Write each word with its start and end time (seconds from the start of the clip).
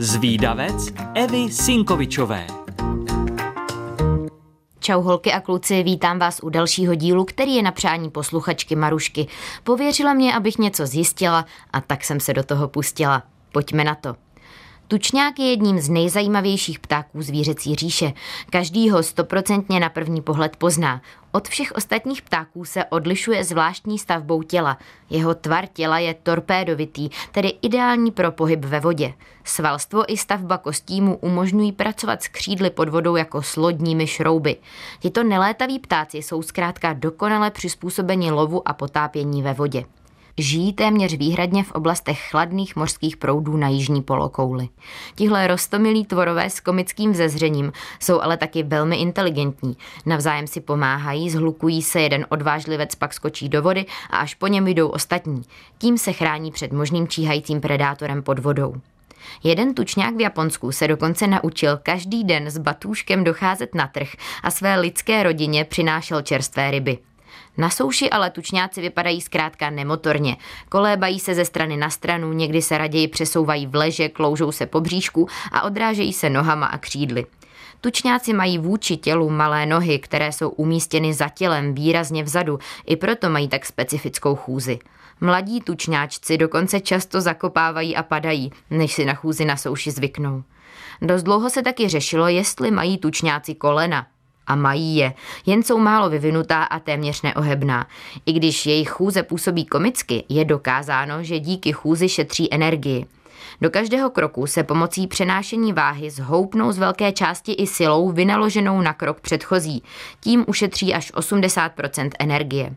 Zvídavec 0.00 0.92
Evy 1.14 1.52
Sinkovičové. 1.52 2.46
Čau 4.78 5.02
holky 5.02 5.32
a 5.32 5.40
kluci, 5.40 5.82
vítám 5.82 6.18
vás 6.18 6.40
u 6.42 6.48
dalšího 6.48 6.94
dílu, 6.94 7.24
který 7.24 7.54
je 7.54 7.62
na 7.62 7.72
přání 7.72 8.10
posluchačky 8.10 8.76
Marušky. 8.76 9.26
Pověřila 9.64 10.14
mě, 10.14 10.34
abych 10.34 10.58
něco 10.58 10.86
zjistila 10.86 11.46
a 11.72 11.80
tak 11.80 12.04
jsem 12.04 12.20
se 12.20 12.32
do 12.32 12.42
toho 12.42 12.68
pustila. 12.68 13.22
Pojďme 13.52 13.84
na 13.84 13.94
to. 13.94 14.16
Tučňák 14.90 15.38
je 15.38 15.50
jedním 15.50 15.80
z 15.80 15.88
nejzajímavějších 15.88 16.78
ptáků 16.78 17.22
zvířecí 17.22 17.74
říše. 17.74 18.12
Každý 18.50 18.90
ho 18.90 19.02
stoprocentně 19.02 19.80
na 19.80 19.88
první 19.88 20.22
pohled 20.22 20.56
pozná. 20.56 21.02
Od 21.32 21.48
všech 21.48 21.72
ostatních 21.72 22.22
ptáků 22.22 22.64
se 22.64 22.84
odlišuje 22.84 23.44
zvláštní 23.44 23.98
stavbou 23.98 24.42
těla. 24.42 24.78
Jeho 25.10 25.34
tvar 25.34 25.66
těla 25.66 25.98
je 25.98 26.14
torpédovitý, 26.14 27.08
tedy 27.32 27.52
ideální 27.62 28.10
pro 28.10 28.32
pohyb 28.32 28.64
ve 28.64 28.80
vodě. 28.80 29.14
Svalstvo 29.44 30.12
i 30.12 30.16
stavba 30.16 30.58
kostýmu 30.58 31.16
umožňují 31.16 31.72
pracovat 31.72 32.22
s 32.22 32.28
křídly 32.28 32.70
pod 32.70 32.88
vodou 32.88 33.16
jako 33.16 33.42
s 33.42 33.56
lodními 33.56 34.06
šrouby. 34.06 34.56
Tito 35.00 35.24
nelétaví 35.24 35.78
ptáci 35.78 36.18
jsou 36.18 36.42
zkrátka 36.42 36.92
dokonale 36.92 37.50
přizpůsobeni 37.50 38.30
lovu 38.30 38.68
a 38.68 38.72
potápění 38.72 39.42
ve 39.42 39.52
vodě. 39.52 39.84
Žijí 40.38 40.72
téměř 40.72 41.14
výhradně 41.14 41.64
v 41.64 41.72
oblastech 41.72 42.20
chladných 42.30 42.76
mořských 42.76 43.16
proudů 43.16 43.56
na 43.56 43.68
jižní 43.68 44.02
polokouli. 44.02 44.68
Tihle 45.14 45.46
rostomilí 45.46 46.04
tvorové 46.04 46.50
s 46.50 46.60
komickým 46.60 47.14
zezřením 47.14 47.72
jsou 48.00 48.20
ale 48.20 48.36
taky 48.36 48.62
velmi 48.62 48.96
inteligentní. 48.96 49.76
Navzájem 50.06 50.46
si 50.46 50.60
pomáhají, 50.60 51.30
zhlukují 51.30 51.82
se, 51.82 52.00
jeden 52.00 52.26
odvážlivec 52.28 52.94
pak 52.94 53.14
skočí 53.14 53.48
do 53.48 53.62
vody 53.62 53.86
a 54.10 54.16
až 54.16 54.34
po 54.34 54.46
něm 54.46 54.66
jdou 54.66 54.88
ostatní. 54.88 55.42
Tím 55.78 55.98
se 55.98 56.12
chrání 56.12 56.52
před 56.52 56.72
možným 56.72 57.08
číhajícím 57.08 57.60
predátorem 57.60 58.22
pod 58.22 58.38
vodou. 58.38 58.74
Jeden 59.42 59.74
tučňák 59.74 60.16
v 60.16 60.20
Japonsku 60.20 60.72
se 60.72 60.88
dokonce 60.88 61.26
naučil 61.26 61.76
každý 61.82 62.24
den 62.24 62.50
s 62.50 62.58
batůškem 62.58 63.24
docházet 63.24 63.74
na 63.74 63.86
trh 63.86 64.08
a 64.42 64.50
své 64.50 64.80
lidské 64.80 65.22
rodině 65.22 65.64
přinášel 65.64 66.22
čerstvé 66.22 66.70
ryby. 66.70 66.98
Na 67.58 67.70
souši 67.70 68.10
ale 68.10 68.30
tučňáci 68.30 68.80
vypadají 68.80 69.20
zkrátka 69.20 69.70
nemotorně. 69.70 70.36
Kolébají 70.68 71.20
se 71.20 71.34
ze 71.34 71.44
strany 71.44 71.76
na 71.76 71.90
stranu, 71.90 72.32
někdy 72.32 72.62
se 72.62 72.78
raději 72.78 73.08
přesouvají 73.08 73.66
v 73.66 73.74
leže, 73.74 74.08
kloužou 74.08 74.52
se 74.52 74.66
po 74.66 74.80
bříšku 74.80 75.28
a 75.52 75.62
odrážejí 75.62 76.12
se 76.12 76.30
nohama 76.30 76.66
a 76.66 76.78
křídly. 76.78 77.26
Tučňáci 77.80 78.32
mají 78.32 78.58
vůči 78.58 78.96
tělu 78.96 79.30
malé 79.30 79.66
nohy, 79.66 79.98
které 79.98 80.32
jsou 80.32 80.48
umístěny 80.48 81.14
za 81.14 81.28
tělem 81.28 81.74
výrazně 81.74 82.22
vzadu, 82.22 82.58
i 82.86 82.96
proto 82.96 83.30
mají 83.30 83.48
tak 83.48 83.66
specifickou 83.66 84.36
chůzi. 84.36 84.78
Mladí 85.20 85.60
tučňáčci 85.60 86.38
dokonce 86.38 86.80
často 86.80 87.20
zakopávají 87.20 87.96
a 87.96 88.02
padají, 88.02 88.52
než 88.70 88.92
si 88.92 89.04
na 89.04 89.14
chůzi 89.14 89.44
na 89.44 89.56
souši 89.56 89.90
zvyknou. 89.90 90.42
Dost 91.02 91.22
dlouho 91.22 91.50
se 91.50 91.62
taky 91.62 91.88
řešilo, 91.88 92.28
jestli 92.28 92.70
mají 92.70 92.98
tučňáci 92.98 93.54
kolena 93.54 94.06
a 94.50 94.54
mají 94.54 94.96
je, 94.96 95.14
jen 95.46 95.62
jsou 95.62 95.78
málo 95.78 96.10
vyvinutá 96.10 96.62
a 96.62 96.78
téměř 96.78 97.22
neohebná. 97.22 97.86
I 98.26 98.32
když 98.32 98.66
jejich 98.66 98.90
chůze 98.90 99.22
působí 99.22 99.66
komicky, 99.66 100.24
je 100.28 100.44
dokázáno, 100.44 101.22
že 101.22 101.38
díky 101.38 101.72
chůzi 101.72 102.08
šetří 102.08 102.54
energii. 102.54 103.06
Do 103.60 103.70
každého 103.70 104.10
kroku 104.10 104.46
se 104.46 104.62
pomocí 104.62 105.06
přenášení 105.06 105.72
váhy 105.72 106.10
zhoupnou 106.10 106.72
z 106.72 106.78
velké 106.78 107.12
části 107.12 107.52
i 107.52 107.66
silou 107.66 108.10
vynaloženou 108.10 108.80
na 108.80 108.92
krok 108.92 109.20
předchozí. 109.20 109.82
Tím 110.20 110.44
ušetří 110.48 110.94
až 110.94 111.12
80% 111.12 112.10
energie. 112.18 112.76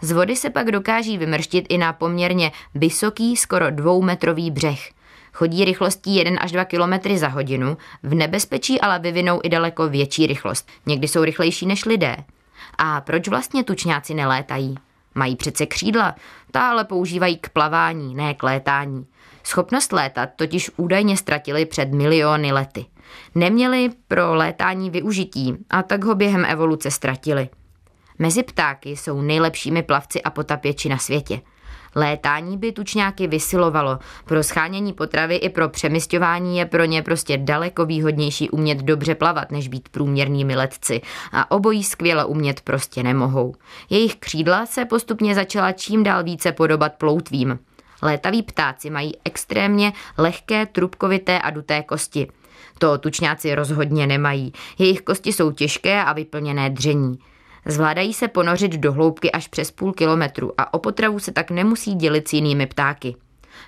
Z 0.00 0.12
vody 0.12 0.36
se 0.36 0.50
pak 0.50 0.70
dokáží 0.70 1.18
vymrštit 1.18 1.66
i 1.68 1.78
na 1.78 1.92
poměrně 1.92 2.52
vysoký, 2.74 3.36
skoro 3.36 3.70
dvoumetrový 3.70 4.50
břeh. 4.50 4.90
Chodí 5.32 5.64
rychlostí 5.64 6.16
1 6.16 6.40
až 6.40 6.52
2 6.52 6.64
km 6.64 7.16
za 7.16 7.28
hodinu, 7.28 7.76
v 8.02 8.14
nebezpečí 8.14 8.80
ale 8.80 8.98
vyvinou 8.98 9.40
i 9.42 9.48
daleko 9.48 9.88
větší 9.88 10.26
rychlost. 10.26 10.68
Někdy 10.86 11.08
jsou 11.08 11.24
rychlejší 11.24 11.66
než 11.66 11.84
lidé. 11.84 12.16
A 12.78 13.00
proč 13.00 13.28
vlastně 13.28 13.64
tučňáci 13.64 14.14
nelétají? 14.14 14.74
Mají 15.14 15.36
přece 15.36 15.66
křídla, 15.66 16.14
ta 16.50 16.68
ale 16.70 16.84
používají 16.84 17.36
k 17.36 17.48
plavání, 17.48 18.14
ne 18.14 18.34
k 18.34 18.42
létání. 18.42 19.06
Schopnost 19.44 19.92
létat 19.92 20.30
totiž 20.36 20.70
údajně 20.76 21.16
ztratili 21.16 21.66
před 21.66 21.92
miliony 21.92 22.52
lety. 22.52 22.86
Neměli 23.34 23.90
pro 24.08 24.34
létání 24.34 24.90
využití 24.90 25.54
a 25.70 25.82
tak 25.82 26.04
ho 26.04 26.14
během 26.14 26.44
evoluce 26.44 26.90
ztratili. 26.90 27.48
Mezi 28.18 28.42
ptáky 28.42 28.90
jsou 28.90 29.22
nejlepšími 29.22 29.82
plavci 29.82 30.22
a 30.22 30.30
potapěči 30.30 30.88
na 30.88 30.98
světě. 30.98 31.40
Létání 31.94 32.56
by 32.56 32.72
tučňáky 32.72 33.26
vysilovalo. 33.26 33.98
Pro 34.24 34.42
schánění 34.42 34.92
potravy 34.92 35.36
i 35.36 35.48
pro 35.48 35.68
přemysťování 35.68 36.58
je 36.58 36.66
pro 36.66 36.84
ně 36.84 37.02
prostě 37.02 37.36
daleko 37.36 37.86
výhodnější 37.86 38.50
umět 38.50 38.78
dobře 38.78 39.14
plavat, 39.14 39.50
než 39.50 39.68
být 39.68 39.88
průměrnými 39.88 40.56
letci. 40.56 41.00
A 41.32 41.50
obojí 41.50 41.84
skvěle 41.84 42.24
umět 42.24 42.60
prostě 42.60 43.02
nemohou. 43.02 43.54
Jejich 43.90 44.16
křídla 44.16 44.66
se 44.66 44.84
postupně 44.84 45.34
začala 45.34 45.72
čím 45.72 46.02
dál 46.02 46.24
více 46.24 46.52
podobat 46.52 46.92
ploutvím. 46.92 47.58
Létaví 48.02 48.42
ptáci 48.42 48.90
mají 48.90 49.12
extrémně 49.24 49.92
lehké, 50.18 50.66
trubkovité 50.66 51.38
a 51.38 51.50
duté 51.50 51.82
kosti. 51.82 52.28
To 52.78 52.98
tučňáci 52.98 53.54
rozhodně 53.54 54.06
nemají. 54.06 54.52
Jejich 54.78 55.00
kosti 55.00 55.32
jsou 55.32 55.52
těžké 55.52 56.04
a 56.04 56.12
vyplněné 56.12 56.70
dření. 56.70 57.18
Zvládají 57.66 58.14
se 58.14 58.28
ponořit 58.28 58.72
do 58.72 58.92
hloubky 58.92 59.32
až 59.32 59.48
přes 59.48 59.70
půl 59.70 59.92
kilometru 59.92 60.52
a 60.58 60.74
o 60.74 60.78
potravu 60.78 61.18
se 61.18 61.32
tak 61.32 61.50
nemusí 61.50 61.94
dělit 61.94 62.28
s 62.28 62.32
jinými 62.32 62.66
ptáky. 62.66 63.16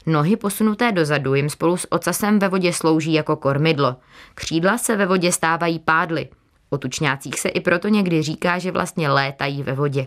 Nohy 0.07 0.37
posunuté 0.37 0.93
dozadu 0.93 1.35
jim 1.35 1.51
spolu 1.51 1.77
s 1.77 1.93
ocasem 1.93 2.39
ve 2.39 2.49
vodě 2.49 2.73
slouží 2.73 3.13
jako 3.13 3.37
kormidlo. 3.37 3.97
Křídla 4.35 4.79
se 4.79 4.97
ve 4.97 5.07
vodě 5.07 5.33
stávají 5.33 5.79
pádly. 5.79 6.29
O 6.71 6.79
tučňácích 6.79 7.41
se 7.41 7.49
i 7.49 7.61
proto 7.61 7.89
někdy 7.89 8.23
říká, 8.23 8.59
že 8.59 8.71
vlastně 8.71 9.11
létají 9.11 9.63
ve 9.63 9.73
vodě. 9.73 10.07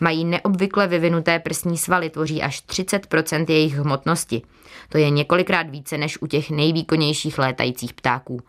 Mají 0.00 0.24
neobvykle 0.24 0.86
vyvinuté 0.86 1.38
prsní 1.38 1.78
svaly, 1.78 2.10
tvoří 2.10 2.42
až 2.42 2.62
30% 2.66 3.44
jejich 3.48 3.74
hmotnosti. 3.74 4.42
To 4.88 4.98
je 4.98 5.10
několikrát 5.10 5.70
více 5.70 5.98
než 5.98 6.22
u 6.22 6.26
těch 6.26 6.50
nejvýkonnějších 6.50 7.38
létajících 7.38 7.94
ptáků. 7.94 8.40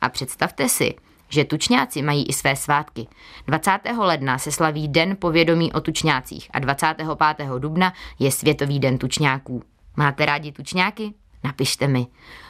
A 0.00 0.08
představte 0.08 0.68
si, 0.68 0.94
že 1.32 1.44
tučňáci 1.44 2.02
mají 2.02 2.28
i 2.28 2.32
své 2.32 2.56
svátky. 2.56 3.06
20. 3.46 3.70
ledna 3.98 4.38
se 4.38 4.52
slaví 4.52 4.88
Den 4.88 5.16
povědomí 5.16 5.72
o 5.72 5.80
tučňácích 5.80 6.48
a 6.52 6.58
25. 6.58 7.48
dubna 7.58 7.92
je 8.18 8.32
Světový 8.32 8.78
den 8.78 8.98
tučňáků. 8.98 9.62
Máte 9.96 10.26
rádi 10.26 10.52
tučňáky? 10.52 11.14
Napište 11.44 11.88
mi. 11.88 12.06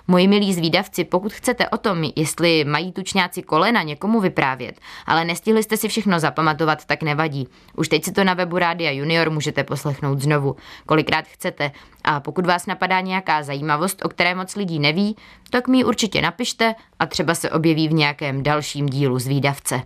Moji 0.09 0.29
milí 0.29 0.55
zvídavci, 0.55 1.05
pokud 1.05 1.33
chcete 1.33 1.69
o 1.69 1.77
tom, 1.77 2.05
jestli 2.17 2.65
mají 2.65 2.93
tučňáci 2.93 3.43
kolena 3.43 3.83
někomu 3.83 4.21
vyprávět, 4.21 4.81
ale 5.07 5.25
nestihli 5.25 5.63
jste 5.63 5.77
si 5.77 5.89
všechno 5.89 6.21
zapamatovat, 6.21 6.85
tak 6.85 7.03
nevadí. 7.03 7.49
Už 7.77 7.89
teď 7.89 8.05
si 8.05 8.13
to 8.13 8.25
na 8.25 8.35
webu 8.35 8.59
Rádia 8.59 8.91
Junior 8.91 9.31
můžete 9.31 9.65
poslechnout 9.65 10.21
znovu, 10.21 10.57
kolikrát 10.87 11.25
chcete. 11.25 11.71
A 12.05 12.21
pokud 12.21 12.47
vás 12.47 12.67
napadá 12.67 13.01
nějaká 13.01 13.43
zajímavost, 13.43 14.05
o 14.05 14.09
které 14.09 14.35
moc 14.35 14.57
lidí 14.57 14.79
neví, 14.79 15.17
tak 15.51 15.69
mi 15.69 15.79
ji 15.79 15.85
určitě 15.85 16.23
napište 16.23 16.75
a 16.99 17.07
třeba 17.07 17.35
se 17.35 17.51
objeví 17.51 17.89
v 17.89 17.93
nějakém 17.93 18.43
dalším 18.43 18.87
dílu 18.87 19.19
zvídavce. 19.19 19.83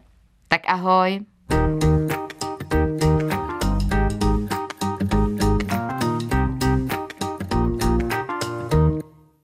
Tak 0.48 0.60
ahoj! 0.66 1.20
thank 1.48 1.84
you 1.84 2.05